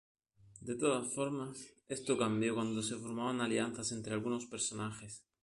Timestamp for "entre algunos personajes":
3.91-5.23